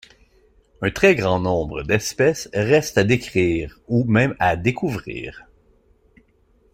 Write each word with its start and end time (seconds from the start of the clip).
Un 0.81 0.89
très 0.89 1.13
grand 1.13 1.39
nombre 1.39 1.83
d'espèces 1.83 2.49
restent 2.55 2.97
à 2.97 3.03
décrire 3.03 3.79
ou 3.87 4.03
même 4.05 4.35
à 4.39 4.55
découvrir. 4.55 5.43